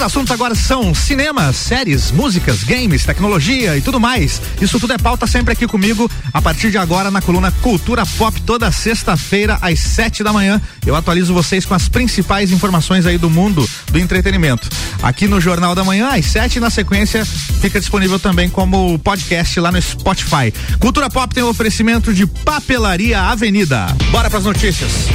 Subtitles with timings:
[0.00, 4.40] Os assuntos agora são cinema, séries, músicas, games, tecnologia e tudo mais.
[4.58, 8.40] Isso tudo é pauta sempre aqui comigo, a partir de agora na coluna Cultura Pop,
[8.40, 10.58] toda sexta-feira, às sete da manhã.
[10.86, 14.70] Eu atualizo vocês com as principais informações aí do mundo do entretenimento.
[15.02, 19.70] Aqui no Jornal da Manhã, às sete, na sequência, fica disponível também como podcast lá
[19.70, 20.50] no Spotify.
[20.78, 23.94] Cultura Pop tem o um oferecimento de Papelaria Avenida.
[24.10, 25.10] Bora pras notícias.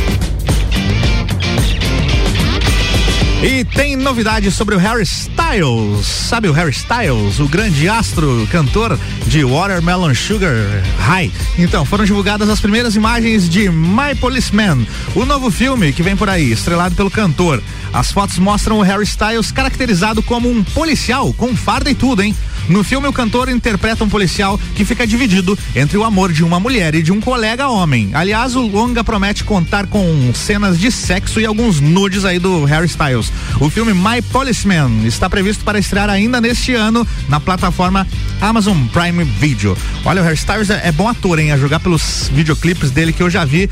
[3.43, 6.05] E tem novidades sobre o Harry Styles.
[6.05, 10.55] Sabe o Harry Styles, o grande astro cantor de Watermelon Sugar
[10.99, 11.31] High?
[11.57, 16.29] Então, foram divulgadas as primeiras imagens de My Policeman, o novo filme que vem por
[16.29, 17.61] aí, estrelado pelo cantor.
[17.93, 22.35] As fotos mostram o Harry Styles caracterizado como um policial, com farda e tudo, hein?
[22.67, 26.59] No filme, o cantor interpreta um policial que fica dividido entre o amor de uma
[26.59, 28.09] mulher e de um colega homem.
[28.13, 32.87] Aliás, o longa promete contar com cenas de sexo e alguns nudes aí do Harry
[32.87, 33.31] Styles.
[33.59, 38.07] O filme My Policeman está previsto para estrear ainda neste ano na plataforma
[38.41, 39.77] Amazon Prime Video.
[40.03, 41.51] Olha, o Harry Styles é, é bom ator, hein?
[41.51, 43.69] A jogar pelos videoclipes dele que eu já vi,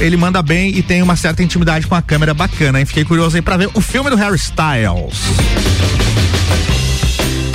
[0.00, 2.86] ele manda bem e tem uma certa intimidade com a câmera bacana, hein?
[2.86, 6.25] Fiquei curioso aí para ver o filme do Harry Styles.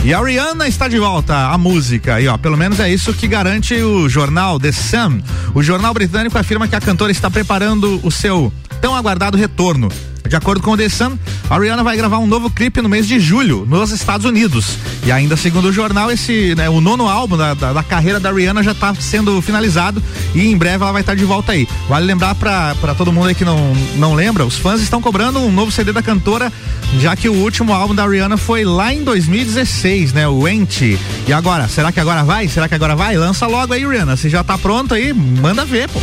[0.03, 2.19] E a Rihanna está de volta, a música.
[2.19, 5.21] E ó, pelo menos é isso que garante o jornal The Sun.
[5.53, 9.89] O jornal britânico afirma que a cantora está preparando o seu tão aguardado retorno.
[10.31, 11.17] De acordo com o The Sun,
[11.49, 14.77] a Rihanna vai gravar um novo clipe no mês de julho, nos Estados Unidos.
[15.05, 18.31] E ainda segundo o jornal, esse, né, o nono álbum da, da, da, carreira da
[18.31, 20.01] Rihanna já está sendo finalizado
[20.33, 21.67] e em breve ela vai estar tá de volta aí.
[21.89, 25.51] Vale lembrar para todo mundo aí que não, não lembra, os fãs estão cobrando um
[25.51, 26.49] novo CD da cantora,
[26.97, 30.29] já que o último álbum da Rihanna foi lá em 2016, né?
[30.29, 30.97] O Ente.
[31.27, 32.47] E agora, será que agora vai?
[32.47, 33.17] Será que agora vai?
[33.17, 34.15] Lança logo aí, Rihanna.
[34.15, 35.99] Se já tá pronto aí, manda ver, pô.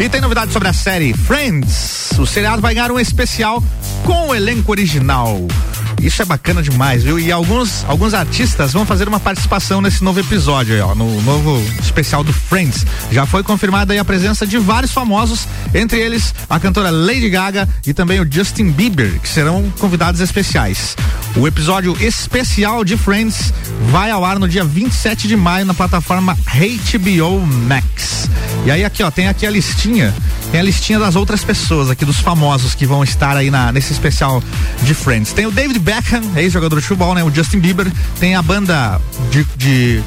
[0.00, 2.16] E tem novidade sobre a série Friends.
[2.20, 3.60] O seriado vai ganhar um especial
[4.04, 5.44] com o elenco original.
[6.00, 7.18] Isso é bacana demais, viu?
[7.18, 11.60] E alguns, alguns artistas vão fazer uma participação nesse novo episódio, aí, ó, no novo
[11.80, 12.86] especial do Friends.
[13.10, 17.68] Já foi confirmada aí a presença de vários famosos, entre eles a cantora Lady Gaga
[17.84, 20.96] e também o Justin Bieber, que serão convidados especiais.
[21.36, 23.52] O episódio especial de Friends
[23.90, 28.28] vai ao ar no dia 27 de maio na plataforma HBO Max.
[28.68, 30.14] E aí aqui, ó, tem aqui a listinha,
[30.50, 33.94] tem a listinha das outras pessoas aqui dos famosos que vão estar aí na nesse
[33.94, 34.42] especial
[34.82, 35.32] de Friends.
[35.32, 37.24] Tem o David Beckham, ex-jogador de futebol, né?
[37.24, 37.90] O Justin Bieber,
[38.20, 40.02] tem a banda de, de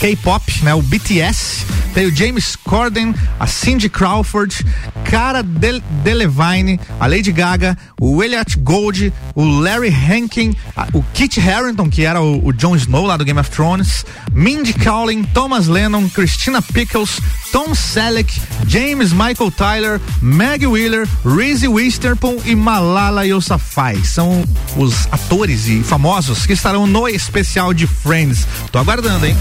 [0.00, 0.74] K-pop, né?
[0.74, 4.64] O BTS, tem o James Corden, a Cindy Crawford,
[5.04, 11.38] Cara Del Delevine, a Lady Gaga, o Elliot Gold, o Larry Hankin, a, o Kit
[11.38, 15.66] Harington, que era o, o Jon Snow lá do Game of Thrones, Mindy Kaling, Thomas
[15.66, 17.20] Lennon, Christina Pickles,
[17.52, 24.02] Tom Selleck, James Michael Tyler, Maggie Wheeler, Reese Witherspoon e Malala Yousafzai.
[24.02, 24.44] São
[24.78, 28.46] os atores e famosos que estarão no especial de Friends.
[28.72, 29.36] Tô aguardando, hein?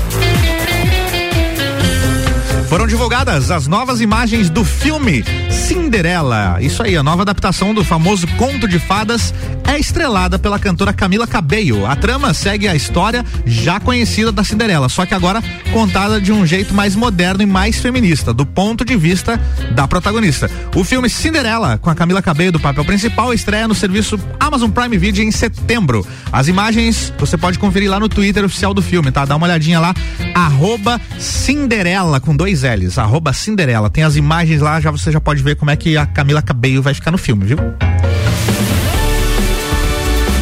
[2.70, 6.60] Foram divulgadas as novas imagens do filme Cinderela.
[6.62, 9.34] Isso aí, a nova adaptação do famoso conto de fadas
[9.70, 11.86] é estrelada pela cantora Camila Cabello.
[11.86, 16.44] A trama segue a história já conhecida da Cinderela, só que agora contada de um
[16.44, 19.40] jeito mais moderno e mais feminista, do ponto de vista
[19.76, 20.50] da protagonista.
[20.76, 24.98] O filme Cinderela, com a Camila Cabello do papel principal, estreia no serviço Amazon Prime
[24.98, 26.06] Video em setembro.
[26.32, 29.24] As imagens você pode conferir lá no Twitter oficial do filme, tá?
[29.24, 29.94] Dá uma olhadinha lá,
[30.34, 33.88] arroba Cinderela com dois L's, arroba Cinderela.
[33.88, 36.82] Tem as imagens lá, já você já pode ver como é que a Camila Cabello
[36.82, 37.60] vai ficar no filme, viu?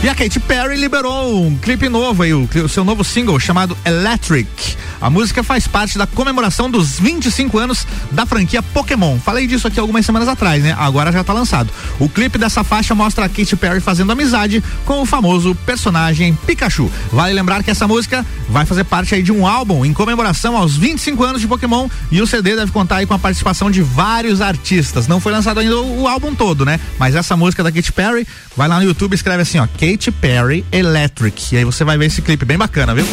[0.03, 3.75] E a Katy Perry liberou um clipe novo aí, o, o seu novo single chamado
[3.83, 4.77] Electric.
[4.99, 9.19] A música faz parte da comemoração dos 25 anos da franquia Pokémon.
[9.19, 10.75] Falei disso aqui algumas semanas atrás, né?
[10.77, 11.69] Agora já tá lançado.
[11.99, 16.91] O clipe dessa faixa mostra a Katy Perry fazendo amizade com o famoso personagem Pikachu.
[17.11, 20.75] Vale lembrar que essa música vai fazer parte aí de um álbum em comemoração aos
[20.75, 24.41] 25 anos de Pokémon e o CD deve contar aí com a participação de vários
[24.41, 25.07] artistas.
[25.07, 26.79] Não foi lançado ainda o, o álbum todo, né?
[26.97, 30.11] Mas essa música da Katy Perry, vai lá no YouTube e escreve assim, ó, Katy
[30.11, 31.53] Perry Electric.
[31.53, 33.05] E aí você vai ver esse clipe bem bacana, viu?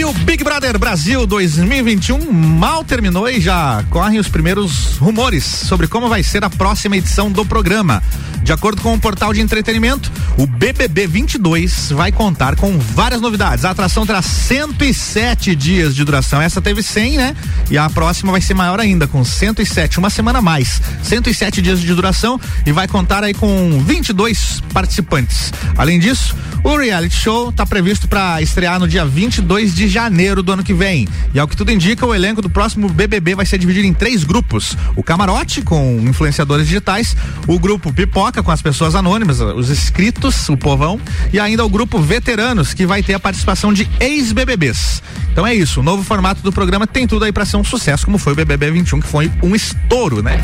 [0.00, 5.86] E o Big Brother Brasil 2021 mal terminou e já correm os primeiros rumores sobre
[5.86, 8.02] como vai ser a próxima edição do programa.
[8.42, 13.66] De acordo com o portal de entretenimento, o BBB 22 vai contar com várias novidades.
[13.66, 16.40] A atração terá 107 dias de duração.
[16.40, 17.36] Essa teve 100, né?
[17.70, 20.80] E a próxima vai ser maior ainda, com 107, uma semana mais.
[21.02, 25.52] 107 dias de duração e vai contar aí com 22 participantes.
[25.76, 30.52] Além disso, O reality show está previsto para estrear no dia 22 de janeiro do
[30.52, 31.06] ano que vem.
[31.34, 34.24] E ao que tudo indica, o elenco do próximo BBB vai ser dividido em três
[34.24, 37.16] grupos: o camarote com influenciadores digitais,
[37.46, 41.00] o grupo pipoca com as pessoas anônimas, os inscritos, o povão,
[41.32, 45.02] e ainda o grupo veteranos que vai ter a participação de ex-BBBs.
[45.32, 48.04] Então é isso, o novo formato do programa tem tudo aí para ser um sucesso,
[48.04, 50.40] como foi o BBB 21, que foi um estouro, né?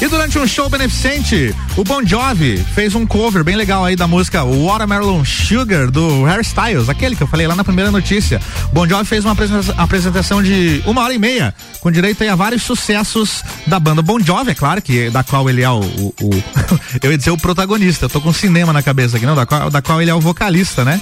[0.00, 4.06] E durante um show beneficente, o Bon Jovi fez um cover bem legal aí da
[4.06, 8.40] música Watermelon Sugar do Harry Styles, aquele que eu falei lá na primeira notícia.
[8.72, 9.36] Bon Jovi fez uma
[9.76, 14.52] apresentação de uma hora e meia, com direito a vários sucessos da banda Bon Jovi,
[14.52, 16.44] é claro que da qual ele é o, o, o
[17.02, 19.70] eu ia dizer o protagonista, eu tô com cinema na cabeça aqui, não, da qual,
[19.70, 20.98] da qual ele é o vocalista, né?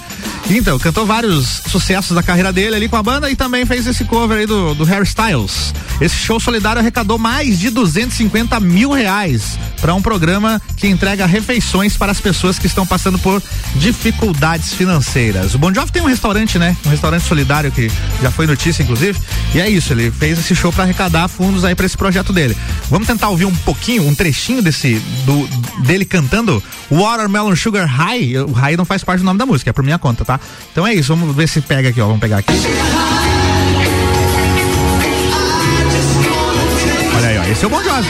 [0.50, 4.04] Então, cantou vários sucessos da carreira dele ali com a banda e também fez esse
[4.04, 5.74] cover aí do, do Harry Styles.
[6.00, 11.26] Esse show solidário arrecadou mais de 250 mil mil reais para um programa que entrega
[11.26, 13.42] refeições para as pessoas que estão passando por
[13.76, 15.54] dificuldades financeiras.
[15.54, 16.76] O Bon Jovi tem um restaurante, né?
[16.86, 17.90] Um restaurante solidário que
[18.22, 19.18] já foi notícia, inclusive.
[19.54, 22.56] E é isso, ele fez esse show para arrecadar fundos aí para esse projeto dele.
[22.90, 24.94] Vamos tentar ouvir um pouquinho, um trechinho desse
[25.24, 25.46] do
[25.84, 28.38] dele cantando Watermelon Sugar High.
[28.38, 30.40] O High não faz parte do nome da música, é por minha conta, tá?
[30.72, 32.06] Então é isso, vamos ver se pega aqui, ó.
[32.06, 32.52] Vamos pegar aqui.
[37.58, 38.08] Esse é o Bon Jovi.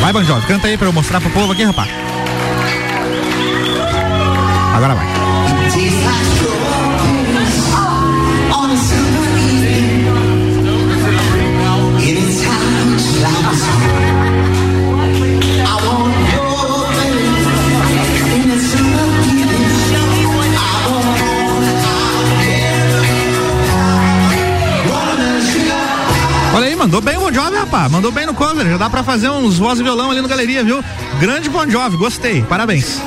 [0.00, 1.90] Vai, Bon Jovi, canta aí pra eu mostrar pro povo aqui, rapaz.
[27.66, 27.90] Rapaz.
[27.90, 28.66] Mandou bem no cover.
[28.66, 30.82] Já dá pra fazer uns voz e violão ali no galeria, viu?
[31.20, 32.42] Grande Bon Jovi, gostei.
[32.42, 33.00] Parabéns.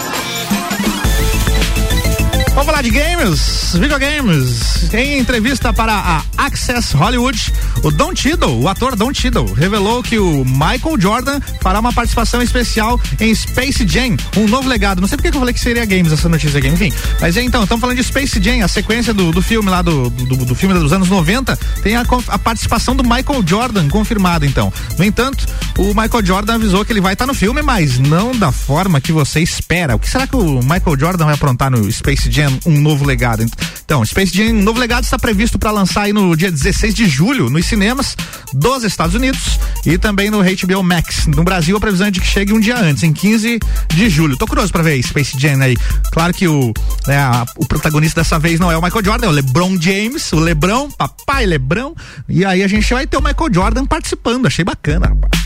[2.49, 4.93] Vamos falar de games, videogames.
[4.93, 7.53] Em entrevista para a Access Hollywood,
[7.83, 12.41] o Don Tiddle, o ator Don Tiddle, revelou que o Michael Jordan fará uma participação
[12.41, 15.01] especial em Space Jam, um novo legado.
[15.01, 16.93] Não sei porque que eu falei que seria games essa notícia aqui, enfim.
[17.19, 20.09] Mas é, então, estamos falando de Space Jam, a sequência do, do filme lá do,
[20.09, 24.71] do, do, filme dos anos 90, tem a, a, participação do Michael Jordan confirmada, então.
[24.97, 25.45] No entanto,
[25.77, 29.01] o Michael Jordan avisou que ele vai estar tá no filme, mas não da forma
[29.01, 29.95] que você espera.
[29.95, 32.49] O que será que o Michael Jordan vai aprontar no Space Jam?
[32.65, 33.43] um novo legado.
[33.85, 37.07] Então, Space Jam um novo legado está previsto para lançar aí no dia 16 de
[37.07, 38.15] julho nos cinemas
[38.53, 41.27] dos Estados Unidos e também no HBO Max.
[41.27, 43.59] No Brasil, a previsão é de que chegue um dia antes, em 15
[43.93, 44.37] de julho.
[44.37, 45.77] Tô curioso para ver Space Jam aí.
[46.11, 46.73] Claro que o,
[47.07, 50.31] né, a, o protagonista dessa vez não é o Michael Jordan, é o LeBron James,
[50.33, 51.95] o Lebrão, papai Lebrão.
[52.27, 54.45] E aí a gente vai ter o Michael Jordan participando.
[54.45, 55.38] Achei bacana, rapaz.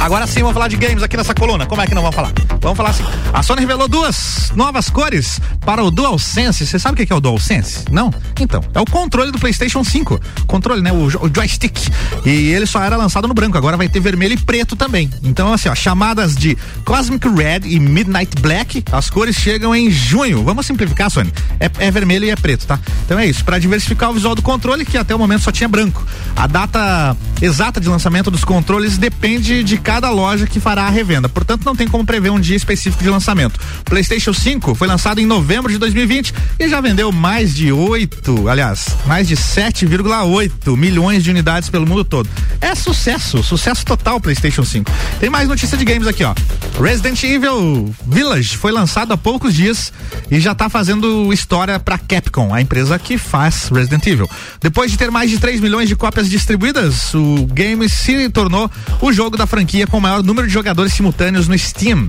[0.00, 1.66] Agora sim, vamos falar de games aqui nessa coluna.
[1.66, 2.32] Como é que não vamos falar?
[2.62, 3.04] Vamos falar assim.
[3.34, 6.66] A Sony revelou duas novas cores para o DualSense.
[6.66, 7.84] Você sabe o que é o DualSense?
[7.90, 8.10] Não?
[8.40, 10.18] Então, é o controle do PlayStation 5.
[10.46, 10.90] Controle, né?
[10.90, 11.78] O, o joystick.
[12.24, 15.10] E ele só era lançado no branco, agora vai ter vermelho e preto também.
[15.22, 20.42] Então, assim, ó, chamadas de Cosmic Red e Midnight Black, as cores chegam em junho.
[20.42, 21.30] Vamos simplificar, Sony?
[21.60, 22.80] É, é vermelho e é preto, tá?
[23.04, 23.44] Então é isso.
[23.44, 26.02] Para diversificar o visual do controle, que até o momento só tinha branco.
[26.34, 31.28] A data exata de lançamento dos controles depende de cada loja que fará a revenda.
[31.28, 33.58] Portanto, não tem como prever um dia específico de lançamento.
[33.84, 38.96] PlayStation 5 foi lançado em novembro de 2020 e já vendeu mais de 8, aliás,
[39.06, 42.28] mais de 7,8 milhões de unidades pelo mundo todo.
[42.60, 44.90] É sucesso, sucesso total PlayStation 5.
[45.18, 46.34] Tem mais notícia de games aqui, ó.
[46.80, 49.92] Resident Evil Village foi lançado há poucos dias
[50.30, 54.28] e já está fazendo história para Capcom, a empresa que faz Resident Evil.
[54.60, 58.70] Depois de ter mais de 3 milhões de cópias distribuídas, o game se tornou
[59.00, 62.08] o jogo da franquia com o maior número de jogadores simultâneos no Steam.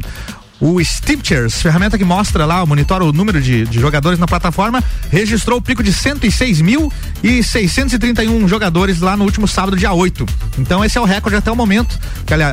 [0.59, 5.57] O Stitchers, ferramenta que mostra lá, monitora o número de, de jogadores na plataforma, registrou
[5.57, 10.25] o pico de 106 mil e 631 jogadores lá no último sábado, dia 8.
[10.57, 11.99] Então esse é o recorde até o momento.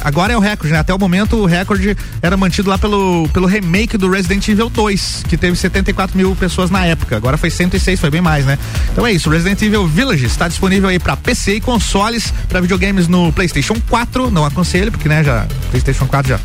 [0.04, 0.78] Agora é o recorde, né?
[0.80, 5.24] Até o momento o recorde era mantido lá pelo, pelo remake do Resident Evil 2,
[5.28, 7.16] que teve 74 mil pessoas na época.
[7.16, 8.58] Agora foi 106, foi bem mais, né?
[8.92, 13.08] Então é isso, Resident Evil Village está disponível aí para PC e consoles, para videogames
[13.08, 14.30] no PlayStation 4.
[14.30, 16.40] Não aconselho, porque né, já PlayStation 4 já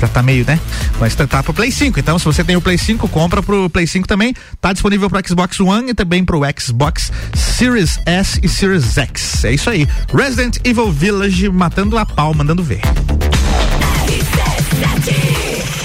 [0.00, 0.58] já tá meio, né?
[1.00, 1.98] Mas tá, tá pro Play 5.
[1.98, 4.34] Então, se você tem o Play 5, compra pro Play 5 também.
[4.60, 7.63] Tá disponível pro Xbox One e também pro Xbox Series
[8.04, 9.44] S e Series X.
[9.44, 9.88] É isso aí.
[10.12, 12.82] Resident Evil Village matando a pau, mandando ver.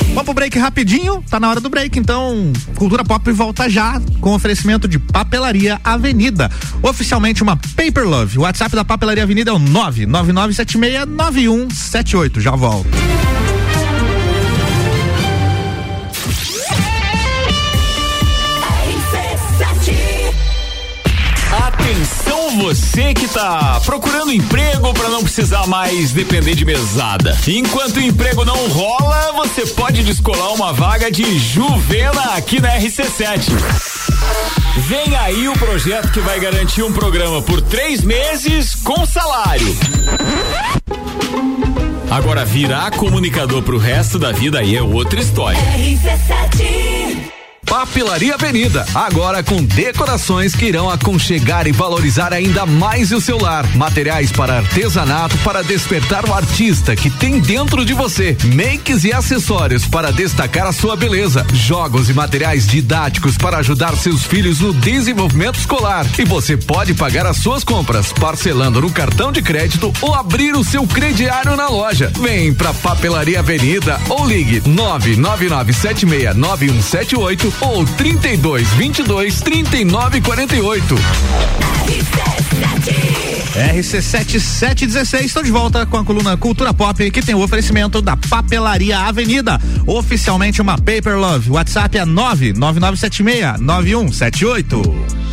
[0.10, 4.34] Vamos pro break rapidinho, tá na hora do break, então Cultura Pop volta já com
[4.34, 6.52] oferecimento de Papelaria Avenida.
[6.84, 8.40] Oficialmente uma Paper Love.
[8.40, 12.42] O WhatsApp da Papelaria Avenida é o 999769178.
[12.42, 12.90] Já volto.
[22.60, 27.38] Você que tá procurando emprego para não precisar mais depender de mesada.
[27.48, 33.50] Enquanto o emprego não rola, você pode descolar uma vaga de Juvena aqui na RC7.
[34.88, 39.78] Vem aí o projeto que vai garantir um programa por três meses com salário.
[42.12, 45.60] Agora virar comunicador pro resto da vida aí é outra história.
[45.78, 47.39] RC7
[47.70, 53.64] Papelaria Avenida, agora com decorações que irão aconchegar e valorizar ainda mais o seu lar.
[53.76, 58.36] Materiais para artesanato para despertar o artista que tem dentro de você.
[58.56, 61.46] Makes e acessórios para destacar a sua beleza.
[61.54, 66.08] Jogos e materiais didáticos para ajudar seus filhos no desenvolvimento escolar.
[66.18, 70.64] E você pode pagar as suas compras parcelando no cartão de crédito ou abrir o
[70.64, 72.12] seu crediário na loja.
[72.20, 80.96] Vem pra Papelaria Avenida ou ligue 999769178 ou 32 22 39 48.
[83.56, 89.00] RC7716, estou de volta com a coluna Cultura Pop, que tem o oferecimento da Papelaria
[89.00, 91.52] Avenida, oficialmente uma Paper Love.
[91.52, 95.30] WhatsApp é 99976 9178.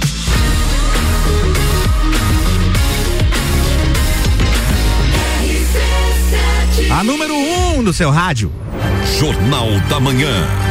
[6.91, 8.51] A número 1 um do seu rádio.
[9.19, 10.66] Jornal da Manhã.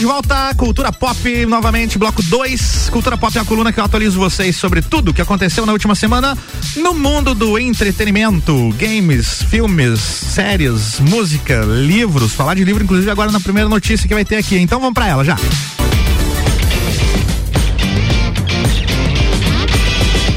[0.00, 2.88] De volta, Cultura Pop, novamente, bloco 2.
[2.88, 5.94] Cultura Pop é a coluna que eu atualizo vocês sobre tudo que aconteceu na última
[5.94, 6.38] semana
[6.76, 12.32] no mundo do entretenimento, games, filmes, séries, música, livros.
[12.32, 14.56] Falar de livro, inclusive, agora na primeira notícia que vai ter aqui.
[14.56, 15.36] Então vamos para ela já.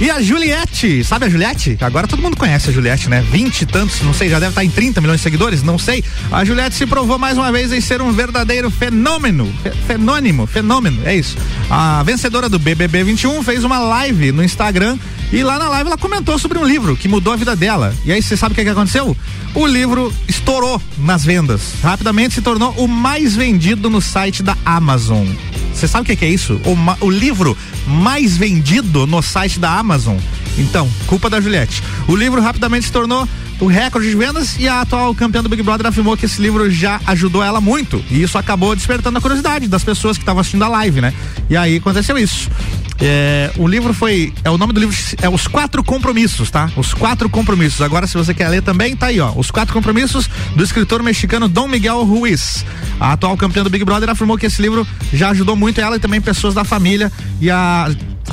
[0.03, 1.77] E a Juliette, sabe a Juliette?
[1.79, 3.25] Agora todo mundo conhece a Juliette, né?
[3.31, 6.03] Vinte e tantos, não sei, já deve estar em 30 milhões de seguidores, não sei.
[6.29, 9.49] A Juliette se provou mais uma vez em ser um verdadeiro fenômeno.
[9.87, 11.37] Fenônimo, fenômeno, é isso.
[11.69, 14.99] A vencedora do BBB 21 fez uma live no Instagram
[15.33, 17.91] e lá na live ela comentou sobre um livro que mudou a vida dela.
[18.05, 19.17] E aí você sabe o que, que aconteceu?
[19.55, 21.73] O livro estourou nas vendas.
[21.81, 25.27] Rapidamente se tornou o mais vendido no site da Amazon.
[25.73, 26.61] Você sabe o que, que, é isso?
[26.65, 30.17] O, o livro mais vendido no site da Amazon.
[30.55, 31.81] Então, culpa da Juliette.
[32.07, 33.27] O livro rapidamente se tornou
[33.59, 36.69] o recorde de vendas e a atual campeã do Big Brother afirmou que esse livro
[36.69, 38.03] já ajudou ela muito.
[38.11, 41.11] E isso acabou despertando a curiosidade das pessoas que estavam assistindo a live, né?
[41.49, 42.51] E aí aconteceu isso.
[42.99, 44.33] É, o livro foi.
[44.43, 46.69] É, o nome do livro é Os Quatro Compromissos, tá?
[46.75, 47.81] Os Quatro Compromissos.
[47.81, 49.31] Agora, se você quer ler também, tá aí, ó.
[49.35, 52.65] Os Quatro Compromissos do escritor mexicano Dom Miguel Ruiz.
[52.99, 55.99] A atual campeã do Big Brother afirmou que esse livro já ajudou muito ela e
[55.99, 57.11] também pessoas da família.
[57.41, 57.89] E a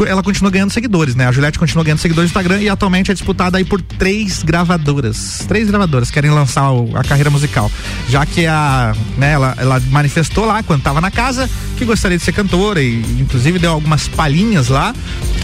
[0.07, 1.27] ela continua ganhando seguidores, né?
[1.27, 5.45] A Juliette continua ganhando seguidores no Instagram e atualmente é disputada aí por três gravadoras.
[5.47, 7.71] Três gravadoras querem lançar o, a carreira musical.
[8.09, 12.25] Já que a, né, ela, ela manifestou lá quando estava na casa que gostaria de
[12.25, 14.95] ser cantora e inclusive deu algumas palhinhas lá.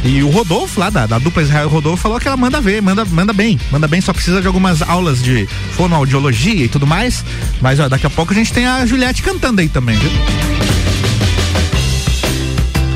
[0.04, 3.04] E o Rodolfo lá da, da dupla Israel Rodolfo falou que ela manda ver, manda,
[3.04, 7.24] manda bem, manda bem, só precisa de algumas aulas de fonoaudiologia e tudo mais.
[7.60, 10.10] Mas ó, daqui a pouco a gente tem a Juliette cantando aí também, viu?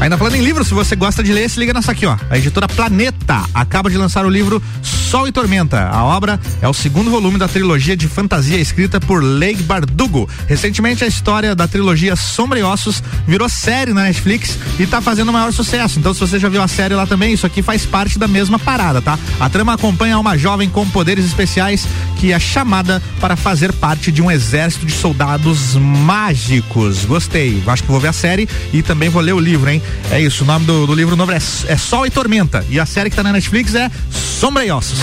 [0.00, 2.16] Ainda falando em livro, se você gosta de ler, se liga nessa aqui, ó.
[2.30, 5.88] A editora Planeta acaba de lançar o livro Sol e Tormenta.
[5.88, 10.26] A obra é o segundo volume da trilogia de fantasia escrita por Leigh Bardugo.
[10.46, 15.32] Recentemente, a história da trilogia Sombra e Ossos virou série na Netflix e tá fazendo
[15.32, 15.98] maior sucesso.
[15.98, 18.58] Então, se você já viu a série lá também, isso aqui faz parte da mesma
[18.58, 19.18] parada, tá?
[19.38, 21.86] A trama acompanha uma jovem com poderes especiais
[22.18, 27.04] que é chamada para fazer parte de um exército de soldados mágicos.
[27.04, 27.62] Gostei.
[27.66, 29.82] Acho que vou ver a série e também vou ler o livro, hein?
[30.10, 32.64] É isso, o nome do, do livro novo é, é Sol e Tormenta.
[32.68, 34.98] E a série que tá na Netflix é Sombra e Ossos.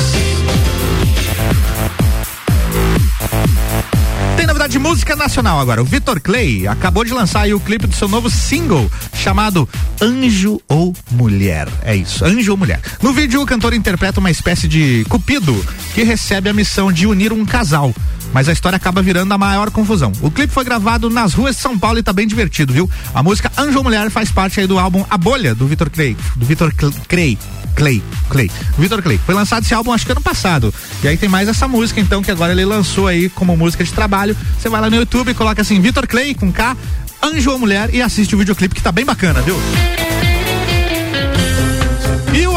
[4.36, 5.82] Tem novidade de música nacional agora.
[5.82, 9.68] O Vitor Clay acabou de lançar o clipe do seu novo single chamado
[10.02, 11.68] Anjo ou Mulher.
[11.84, 12.80] É isso, Anjo ou Mulher.
[13.02, 15.66] No vídeo, o cantor interpreta uma espécie de cupido
[15.96, 17.94] que recebe a missão de unir um casal
[18.34, 20.12] mas a história acaba virando a maior confusão.
[20.22, 22.90] O clipe foi gravado nas ruas de São Paulo e tá bem divertido, viu?
[23.14, 26.16] A música Anjo Mulher faz parte aí do álbum A Bolha, do Vitor Clay.
[26.36, 26.74] Do Vitor
[27.08, 27.38] Clay.
[27.76, 29.20] Clay, Clay, Vitor Clay.
[29.24, 30.74] Foi lançado esse álbum acho que ano passado.
[31.04, 33.94] E aí tem mais essa música então que agora ele lançou aí como música de
[33.94, 34.36] trabalho.
[34.60, 36.76] Você vai lá no YouTube coloca assim Vitor Clay com K,
[37.22, 39.56] Anjo ou Mulher e assiste o videoclipe que tá bem bacana, viu?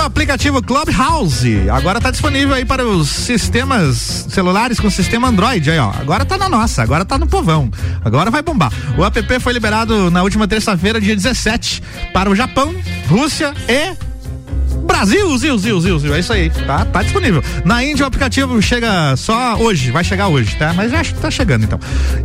[0.01, 5.79] O aplicativo Clubhouse agora está disponível aí para os sistemas celulares com sistema Android aí,
[5.79, 5.91] ó.
[5.91, 7.71] Agora tá na nossa, agora tá no povão.
[8.03, 8.73] Agora vai bombar.
[8.97, 11.83] O app foi liberado na última terça-feira, dia 17,
[12.15, 12.75] para o Japão,
[13.11, 14.10] Rússia e
[14.91, 16.15] Brasil, Zil, Zil, Zil, Zil.
[16.15, 16.51] É isso aí.
[16.51, 17.43] Tá, tá disponível.
[17.65, 20.75] Na Índia o aplicativo chega só hoje, vai chegar hoje, tá?
[20.75, 21.79] Mas já tá chegando então.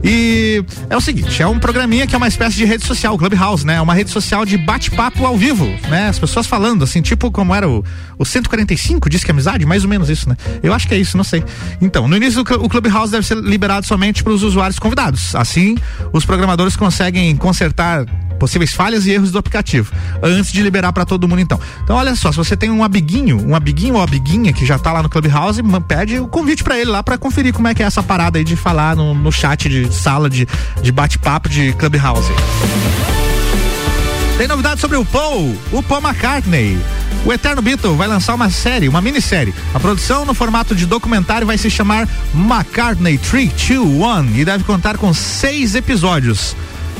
[0.04, 3.66] E é o seguinte, é um programinha que é uma espécie de rede social, Clubhouse,
[3.66, 3.76] né?
[3.76, 6.10] É uma rede social de bate-papo ao vivo, né?
[6.10, 7.84] As pessoas falando assim, tipo como era o,
[8.18, 10.36] o 145, diz que é amizade, mais ou menos isso, né?
[10.64, 11.44] Eu acho que é isso, não sei.
[11.80, 15.36] Então, no início o Clubhouse deve ser liberado somente para os usuários convidados.
[15.36, 15.78] Assim,
[16.12, 18.06] os programadores conseguem consertar
[18.40, 21.60] possíveis falhas e erros do aplicativo antes de liberar para todo mundo então.
[21.84, 24.92] Então olha só, se você tem um amiguinho, um amiguinho ou amiguinha que já tá
[24.92, 27.86] lá no Clubhouse, pede o convite para ele lá para conferir como é que é
[27.86, 30.48] essa parada aí de falar no, no chat de sala de,
[30.82, 32.32] de bate-papo de Clubhouse.
[34.38, 36.78] Tem novidade sobre o Paul, o Paul McCartney.
[37.26, 39.54] O Eterno Beatle vai lançar uma série, uma minissérie.
[39.74, 44.64] A produção no formato de documentário vai se chamar McCartney 3, 2, 1 e deve
[44.66, 46.56] contar com seis episódios.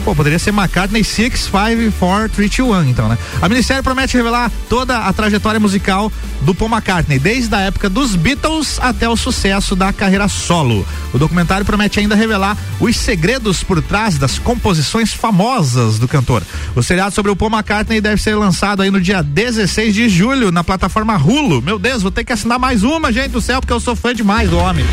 [0.06, 3.18] Pô, poderia ser McCartney 6, 5, 4, 3, 2, 1, então, né?
[3.42, 8.16] A minissérie promete revelar toda a trajetória musical do Paul McCartney, desde a época dos
[8.16, 10.86] Beatles até o sucesso da carreira solo.
[11.12, 16.44] O documentário promete ainda revelar os segredos por trás das composições famosas do cantor.
[16.76, 20.52] O seriado sobre o Paul McCartney deve ser lançado aí no dia 16 de julho
[20.52, 21.64] na plataforma Hulu.
[21.64, 24.14] Meu Deus, vou ter que assinar mais uma, gente do céu, porque eu sou fã
[24.14, 24.86] demais do homem.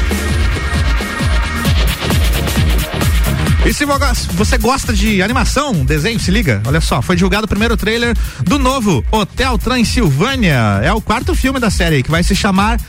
[3.64, 3.85] E se
[4.33, 6.61] você gosta de animação, desenho, se liga.
[6.66, 10.81] Olha só, foi divulgado o primeiro trailer do novo Hotel Transilvânia.
[10.83, 12.81] É o quarto filme da série que vai se chamar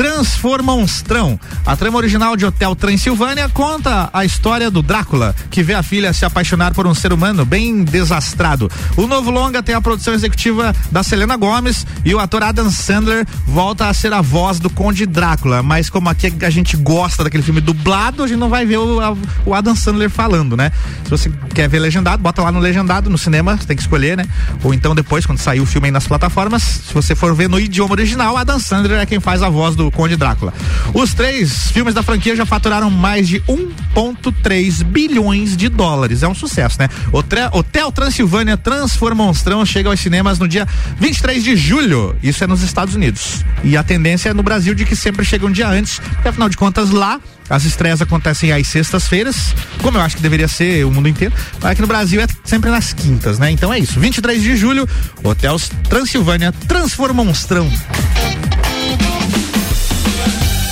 [0.00, 1.38] Transformonstrão.
[1.66, 6.10] A trama original de Hotel Transilvânia conta a história do Drácula, que vê a filha
[6.14, 8.70] se apaixonar por um ser humano bem desastrado.
[8.96, 13.26] O novo longa tem a produção executiva da Selena Gomes e o ator Adam Sandler
[13.46, 15.62] volta a ser a voz do Conde Drácula.
[15.62, 19.00] Mas como aqui a gente gosta daquele filme dublado, a gente não vai ver o,
[19.44, 20.72] o Adam Sandler falando, né?
[21.04, 24.16] Se você quer ver legendado, bota lá no legendado, no cinema, você tem que escolher,
[24.16, 24.26] né?
[24.64, 27.60] Ou então depois, quando sair o filme aí nas plataformas, se você for ver no
[27.60, 30.52] idioma original, Adam Sandler é quem faz a voz do Conde Drácula.
[30.94, 36.22] Os três filmes da franquia já faturaram mais de 1,3 bilhões de dólares.
[36.22, 36.88] É um sucesso, né?
[37.12, 40.66] Hotel Transilvânia Transforma Monstrão chega aos cinemas no dia
[40.98, 42.16] 23 de julho.
[42.22, 43.44] Isso é nos Estados Unidos.
[43.62, 46.48] E a tendência é no Brasil de que sempre chega um dia antes, porque afinal
[46.48, 50.90] de contas lá as estreias acontecem às sextas-feiras, como eu acho que deveria ser o
[50.90, 51.34] mundo inteiro.
[51.60, 53.50] Mas aqui no Brasil é sempre nas quintas, né?
[53.50, 53.98] Então é isso.
[53.98, 54.88] 23 de julho,
[55.22, 55.56] Hotel
[55.88, 57.68] Transilvânia Transforma Monstrão.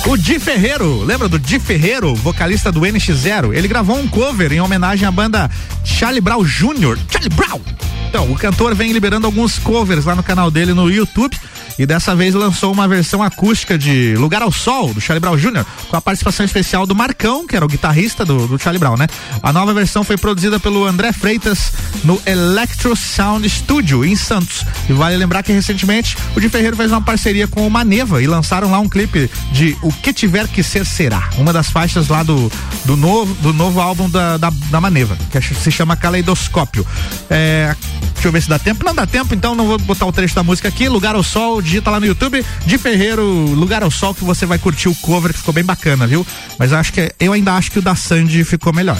[0.09, 3.53] O Di Ferreiro, lembra do Di Ferreiro, vocalista do NX0?
[3.53, 5.47] Ele gravou um cover em homenagem à banda
[5.85, 6.97] Charlie Brown Jr.
[7.11, 7.61] Charlie Brown!
[8.09, 11.37] Então, o cantor vem liberando alguns covers lá no canal dele no YouTube
[11.79, 15.65] e dessa vez lançou uma versão acústica de Lugar ao Sol, do Charlie Brown Jr.,
[15.87, 19.07] com a participação especial do Marcão, que era o guitarrista do, do Charlie Brown, né?
[19.41, 21.71] A nova versão foi produzida pelo André Freitas
[22.03, 24.65] no Electro Sound Studio, em Santos.
[24.89, 28.27] E vale lembrar que recentemente o de Ferreiro fez uma parceria com o Maneva e
[28.27, 32.23] lançaram lá um clipe de O Que Tiver Que Ser Será, uma das faixas lá
[32.23, 32.51] do,
[32.83, 36.85] do, novo, do novo álbum da, da, da Maneva, que se chama Caleidoscópio.
[37.29, 37.73] É,
[38.19, 38.83] deixa eu ver se dá tempo.
[38.83, 40.89] Não dá tempo, então não vou botar o trecho da música aqui.
[40.89, 44.59] Lugar ao Sol, digita lá no YouTube de Ferreiro, Lugar ao Sol, que você vai
[44.59, 46.27] curtir o cover, que ficou bem bacana, viu?
[46.57, 48.97] Mas acho que eu ainda acho que o da Sandy ficou melhor.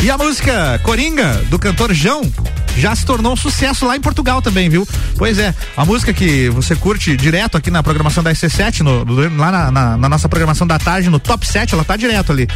[0.00, 2.22] E a música Coringa, do cantor João,
[2.78, 4.86] já se tornou um sucesso lá em Portugal também, viu?
[5.16, 9.04] Pois é, a música que você curte direto aqui na programação da SC7, no,
[9.36, 12.48] lá na, na, na, nossa programação da tarde, no top 7, ela tá direto ali.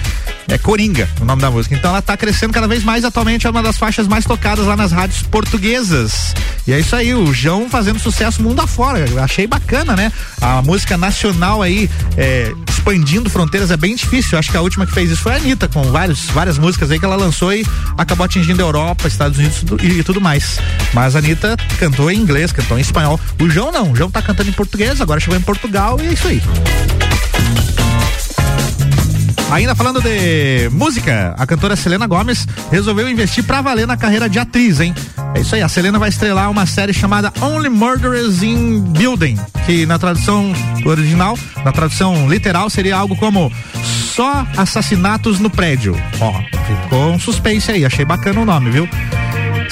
[0.48, 1.74] É Coringa, o nome da música.
[1.74, 4.76] Então ela tá crescendo cada vez mais, atualmente é uma das faixas mais tocadas lá
[4.76, 6.34] nas rádios portuguesas.
[6.66, 9.04] E é isso aí, o João fazendo sucesso mundo afora.
[9.22, 10.12] Achei bacana, né?
[10.40, 14.30] A música nacional aí, é, expandindo fronteiras é bem difícil.
[14.32, 16.90] Eu acho que a última que fez isso foi a Anitta, com vários, várias músicas
[16.90, 17.64] aí que ela lançou e
[17.96, 20.58] acabou atingindo a Europa, Estados Unidos e, e tudo mais.
[20.92, 23.20] Mas a Anitta cantou em inglês, cantou em espanhol.
[23.40, 26.12] O João não, o João tá cantando em português, agora chegou em Portugal e é
[26.12, 26.42] isso aí.
[29.52, 34.38] Ainda falando de música, a cantora Selena Gomes resolveu investir pra valer na carreira de
[34.38, 34.94] atriz, hein?
[35.34, 39.84] É isso aí, a Selena vai estrelar uma série chamada Only Murderers in Building, que
[39.84, 40.54] na tradução
[40.86, 43.52] original, na tradução literal, seria algo como
[43.84, 45.94] Só Assassinatos no Prédio.
[46.18, 46.32] Ó,
[46.66, 48.88] ficou um suspense aí, achei bacana o nome, viu?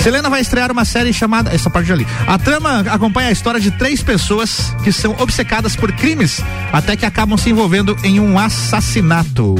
[0.02, 1.54] Selena vai estrear uma série chamada.
[1.54, 2.06] Essa parte ali.
[2.26, 6.40] A trama acompanha a história de três pessoas que são obcecadas por crimes
[6.72, 9.54] até que acabam se envolvendo em um assassinato.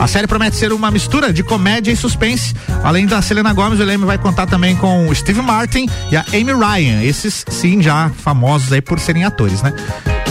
[0.00, 2.54] A série promete ser uma mistura de comédia e suspense.
[2.82, 6.24] Além da Selena Gomez, o Leme vai contar também com o Steve Martin e a
[6.32, 7.02] Amy Ryan.
[7.02, 9.74] Esses sim já famosos aí por serem atores, né?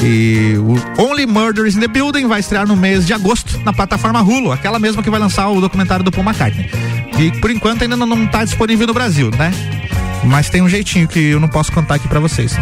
[0.03, 4.21] E o Only Murders in the Building vai estrear no mês de agosto na plataforma
[4.21, 7.00] Hulu, aquela mesma que vai lançar o documentário do Paul McCartney.
[7.19, 9.51] E por enquanto ainda não está disponível no Brasil, né?
[10.23, 12.55] Mas tem um jeitinho que eu não posso contar aqui para vocês.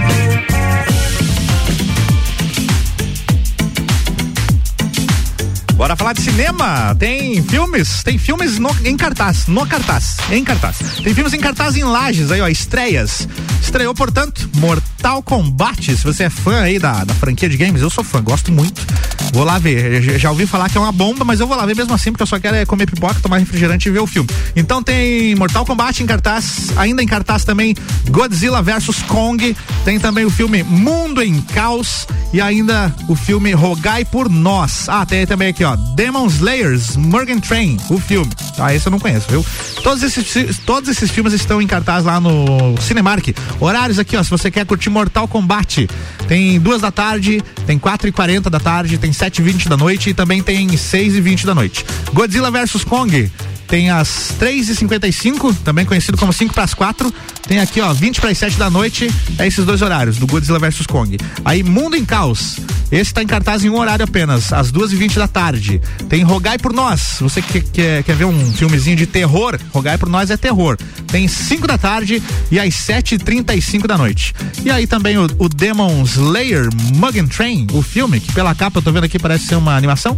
[5.79, 6.93] Bora falar de cinema.
[6.99, 10.75] Tem filmes, tem filmes no, em cartaz, no cartaz, em cartaz.
[11.01, 13.25] Tem filmes em cartaz em lajes aí, ó, estreias.
[13.61, 15.95] Estreou, portanto, Mortal Kombat.
[15.95, 18.85] Se você é fã aí da, da franquia de games, eu sou fã, gosto muito.
[19.31, 20.19] Vou lá ver.
[20.19, 22.23] Já, ouvi falar que é uma bomba, mas eu vou lá ver mesmo assim, porque
[22.23, 24.29] eu só quero é comer pipoca, tomar refrigerante e ver o filme.
[24.57, 27.73] Então tem Mortal Kombat em cartaz, ainda em cartaz também
[28.09, 29.55] Godzilla vs Kong.
[29.85, 34.89] Tem também o filme Mundo em Caos e ainda o filme Rogai por Nós.
[34.89, 38.31] Ah, tem também aqui, ó ó, Demon Slayers, Morgan Train, o filme.
[38.57, 39.45] Ah, esse eu não conheço, viu?
[39.83, 43.29] Todos esses, todos esses filmes estão em cartaz lá no Cinemark.
[43.59, 45.89] Horários aqui, ó, se você quer curtir Mortal Kombat,
[46.27, 49.77] tem duas da tarde, tem quatro e quarenta da tarde, tem sete e vinte da
[49.77, 51.85] noite e também tem seis e vinte da noite.
[52.13, 53.31] Godzilla vs Kong,
[53.69, 57.13] tem as 3h55, também conhecido como 5 para as 4.
[57.47, 59.09] Tem aqui, ó, 20 para as 7 da noite.
[59.37, 61.17] É esses dois horários, do Godzilla vs Kong.
[61.45, 62.57] Aí, Mundo em Caos.
[62.91, 65.79] Esse está em cartaz em um horário apenas, às 2h20 da tarde.
[66.09, 67.17] Tem Rogai por Nós.
[67.21, 69.59] Você que quer, quer ver um filmezinho de terror?
[69.71, 70.75] Rogai por Nós é terror.
[71.05, 74.33] Tem 5 da tarde e às 7h35 da noite.
[74.65, 78.81] E aí também o, o Demon Slayer Mugen Train, o filme, que pela capa eu
[78.81, 80.17] tô vendo aqui parece ser uma animação.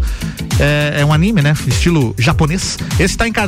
[0.57, 1.53] É, é um anime, né?
[1.67, 2.77] Estilo japonês.
[2.93, 3.40] Esse está em cartaz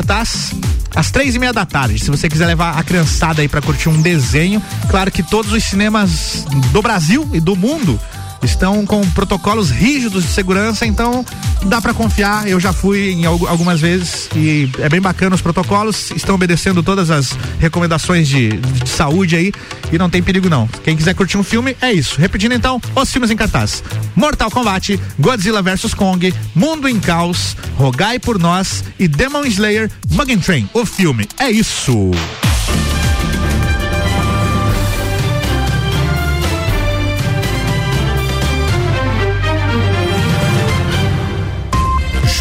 [0.96, 2.00] às três e meia da tarde.
[2.00, 5.64] Se você quiser levar a criançada aí para curtir um desenho, claro que todos os
[5.64, 8.00] cinemas do Brasil e do mundo
[8.44, 11.26] estão com protocolos rígidos de segurança, então
[11.64, 12.48] dá para confiar.
[12.48, 17.10] Eu já fui em algumas vezes e é bem bacana os protocolos, estão obedecendo todas
[17.10, 19.52] as recomendações de, de saúde aí
[19.92, 20.68] e não tem perigo não.
[20.84, 22.20] Quem quiser curtir um filme, é isso.
[22.20, 23.84] Repetindo então, os filmes em cartaz:
[24.16, 30.40] Mortal Kombat, Godzilla vs Kong, Mundo em Caos, Rogai por Nós e Demon Slayer Mugen
[30.40, 30.70] Train.
[30.74, 32.12] O filme é isso.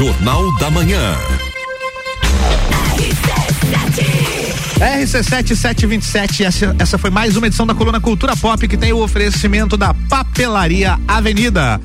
[0.03, 1.17] Jornal da Manhã.
[4.81, 9.77] RC7727, essa, essa foi mais uma edição da Coluna Cultura Pop que tem o oferecimento
[9.77, 11.81] da Papelaria Avenida.